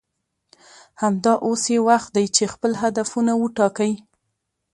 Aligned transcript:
همدا 1.01 1.33
اوس 1.45 1.63
یې 1.73 1.79
وخت 1.89 2.09
دی 2.15 2.25
چې 2.35 2.43
خپل 2.53 2.71
هدفونه 2.81 3.31
وټاکئ 3.37 3.93